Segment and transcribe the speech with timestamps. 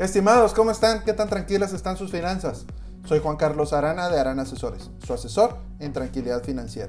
[0.00, 1.04] Estimados, ¿cómo están?
[1.04, 2.64] ¿Qué tan tranquilas están sus finanzas?
[3.04, 6.88] Soy Juan Carlos Arana de Arana Asesores, su asesor en tranquilidad financiera.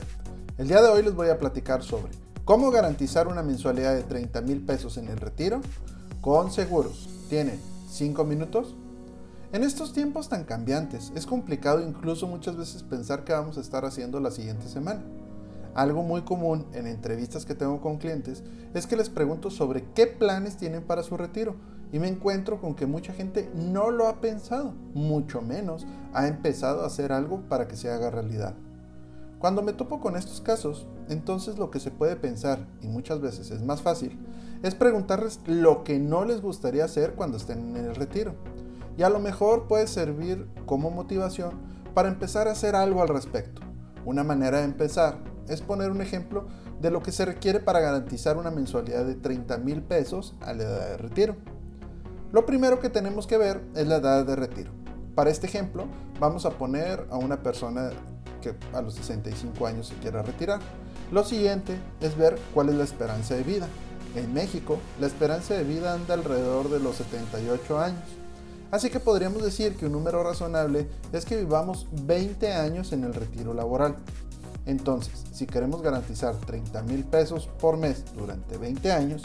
[0.57, 2.13] El día de hoy les voy a platicar sobre
[2.45, 5.59] cómo garantizar una mensualidad de 30 mil pesos en el retiro
[6.21, 7.09] con seguros.
[7.27, 8.77] ¿Tienen 5 minutos?
[9.51, 13.83] En estos tiempos tan cambiantes, es complicado incluso muchas veces pensar qué vamos a estar
[13.83, 15.03] haciendo la siguiente semana.
[15.75, 18.41] Algo muy común en entrevistas que tengo con clientes
[18.73, 21.57] es que les pregunto sobre qué planes tienen para su retiro
[21.91, 26.83] y me encuentro con que mucha gente no lo ha pensado, mucho menos ha empezado
[26.83, 28.55] a hacer algo para que se haga realidad.
[29.39, 33.49] Cuando me topo con estos casos, entonces lo que se puede pensar, y muchas veces
[33.51, 34.19] es más fácil,
[34.61, 38.35] es preguntarles lo que no les gustaría hacer cuando estén en el retiro.
[38.97, 41.53] Y a lo mejor puede servir como motivación
[41.95, 43.61] para empezar a hacer algo al respecto.
[44.05, 46.47] Una manera de empezar es poner un ejemplo
[46.79, 50.63] de lo que se requiere para garantizar una mensualidad de 30 mil pesos a la
[50.63, 51.35] edad de retiro.
[52.31, 54.71] Lo primero que tenemos que ver es la edad de retiro.
[55.15, 55.85] Para este ejemplo,
[56.17, 57.89] vamos a poner a una persona
[58.41, 60.61] que a los 65 años se quiera retirar.
[61.11, 63.67] Lo siguiente es ver cuál es la esperanza de vida.
[64.15, 68.03] En México, la esperanza de vida anda alrededor de los 78 años.
[68.71, 73.13] Así que podríamos decir que un número razonable es que vivamos 20 años en el
[73.13, 73.97] retiro laboral.
[74.65, 79.23] Entonces, si queremos garantizar 30 mil pesos por mes durante 20 años,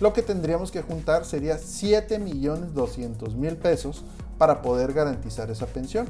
[0.00, 4.04] lo que tendríamos que juntar sería 7 millones 200 mil pesos
[4.38, 6.08] para poder garantizar esa pensión.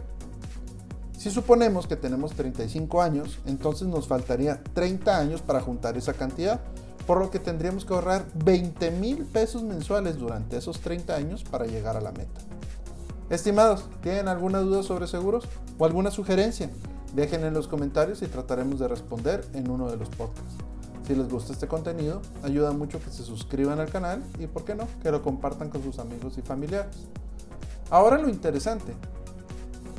[1.16, 6.60] Si suponemos que tenemos 35 años, entonces nos faltaría 30 años para juntar esa cantidad,
[7.06, 11.66] por lo que tendríamos que ahorrar 20 mil pesos mensuales durante esos 30 años para
[11.66, 12.40] llegar a la meta.
[13.30, 16.70] Estimados, ¿tienen alguna duda sobre seguros o alguna sugerencia?
[17.14, 20.54] Dejen en los comentarios y trataremos de responder en uno de los podcasts.
[21.08, 24.74] Si les gusta este contenido, ayuda mucho que se suscriban al canal y, por qué
[24.74, 26.94] no, que lo compartan con sus amigos y familiares.
[27.88, 28.92] Ahora lo interesante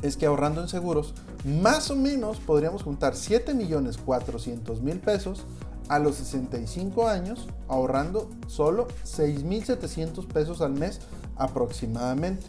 [0.02, 5.46] es que ahorrando en seguros, más o menos podríamos juntar 7.400.000 pesos
[5.88, 11.00] a los 65 años, ahorrando solo 6.700 pesos al mes
[11.34, 12.46] aproximadamente.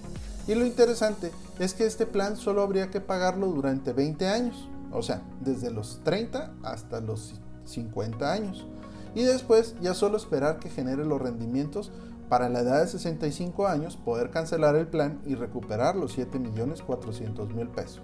[0.47, 5.01] Y lo interesante es que este plan solo habría que pagarlo durante 20 años, o
[5.01, 7.33] sea, desde los 30 hasta los
[7.65, 8.67] 50 años.
[9.13, 11.91] Y después ya solo esperar que genere los rendimientos
[12.29, 18.01] para la edad de 65 años poder cancelar el plan y recuperar los 7.400.000 pesos.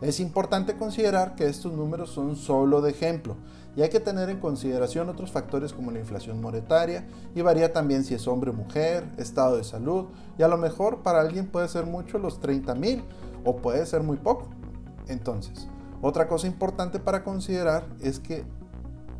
[0.00, 3.36] Es importante considerar que estos números son solo de ejemplo
[3.76, 8.04] y hay que tener en consideración otros factores como la inflación monetaria y varía también
[8.04, 10.06] si es hombre o mujer, estado de salud
[10.38, 13.04] y a lo mejor para alguien puede ser mucho los 30 mil
[13.44, 14.48] o puede ser muy poco.
[15.08, 15.68] Entonces,
[16.00, 18.44] otra cosa importante para considerar es que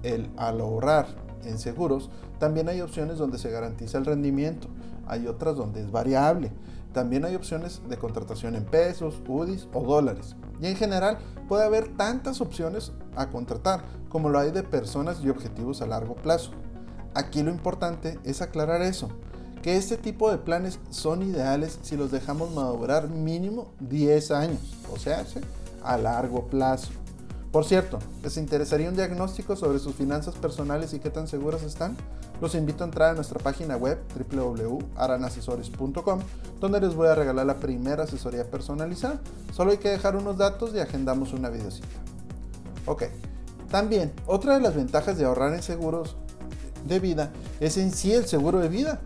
[0.03, 1.07] el, al ahorrar
[1.45, 4.69] en seguros también hay opciones donde se garantiza el rendimiento,
[5.07, 6.51] hay otras donde es variable.
[6.93, 10.35] También hay opciones de contratación en pesos, UDIs o dólares.
[10.61, 11.19] Y en general
[11.49, 16.17] puede haber tantas opciones a contratar como lo hay de personas y objetivos a largo
[16.17, 16.51] plazo.
[17.15, 19.09] Aquí lo importante es aclarar eso,
[19.63, 24.99] que este tipo de planes son ideales si los dejamos madurar mínimo 10 años, o
[24.99, 25.25] sea,
[25.83, 26.91] a largo plazo.
[27.53, 31.97] Por cierto, ¿les interesaría un diagnóstico sobre sus finanzas personales y qué tan seguras están?
[32.41, 33.99] Los invito a entrar a nuestra página web
[34.31, 36.21] www.aranasesores.com
[36.61, 39.21] donde les voy a regalar la primera asesoría personalizada.
[39.53, 41.89] Solo hay que dejar unos datos y agendamos una videocita.
[42.87, 43.05] Ok,
[43.69, 46.15] también otra de las ventajas de ahorrar en seguros
[46.87, 49.01] de vida es en sí el seguro de vida,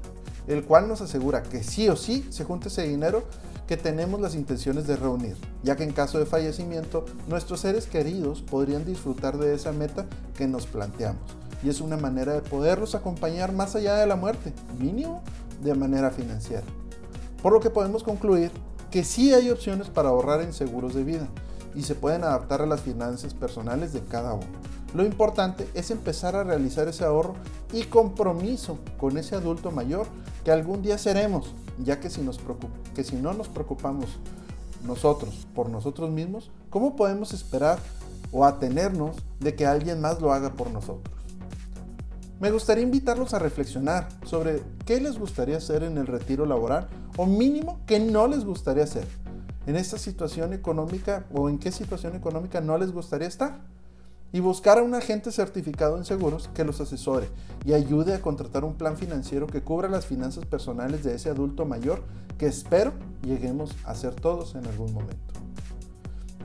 [0.48, 3.24] el cual nos asegura que sí o sí se junte ese dinero
[3.66, 8.42] que tenemos las intenciones de reunir, ya que en caso de fallecimiento nuestros seres queridos
[8.42, 11.22] podrían disfrutar de esa meta que nos planteamos.
[11.62, 15.22] Y es una manera de poderlos acompañar más allá de la muerte, mínimo
[15.62, 16.64] de manera financiera.
[17.42, 18.50] Por lo que podemos concluir
[18.90, 21.26] que sí hay opciones para ahorrar en seguros de vida
[21.74, 24.46] y se pueden adaptar a las finanzas personales de cada uno.
[24.94, 27.34] Lo importante es empezar a realizar ese ahorro
[27.72, 30.06] y compromiso con ese adulto mayor
[30.44, 32.40] que algún día seremos ya que si, nos
[33.20, 34.06] no nos preocupamos
[34.84, 37.80] nosotros por nosotros mismos, ¿cómo podemos esperar
[38.30, 41.12] o atenernos de que alguien más lo haga por nosotros?
[42.38, 47.26] Me gustaría invitarlos a reflexionar sobre qué les gustaría hacer en el retiro laboral o
[47.26, 49.06] mínimo qué no les gustaría hacer
[49.66, 53.73] en esta situación económica o en qué situación económica no les gustaría estar
[54.34, 57.28] y buscar a un agente certificado en seguros que los asesore
[57.64, 61.64] y ayude a contratar un plan financiero que cubra las finanzas personales de ese adulto
[61.64, 62.02] mayor
[62.36, 62.92] que espero
[63.22, 65.34] lleguemos a ser todos en algún momento.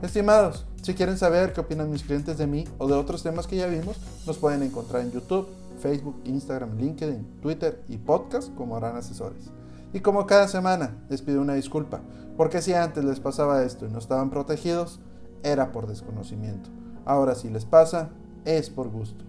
[0.02, 3.56] Estimados, si quieren saber qué opinan mis clientes de mí o de otros temas que
[3.56, 5.48] ya vimos, nos pueden encontrar en YouTube,
[5.82, 9.50] Facebook, Instagram, LinkedIn, Twitter y podcast como harán asesores.
[9.92, 12.02] Y como cada semana, les pido una disculpa,
[12.36, 15.00] porque si antes les pasaba esto y no estaban protegidos,
[15.42, 16.70] era por desconocimiento.
[17.10, 18.10] Ahora si les pasa,
[18.44, 19.24] es por gusto.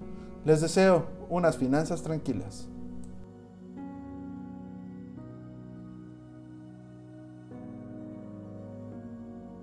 [0.45, 2.69] Les deseo unas finanzas tranquilas.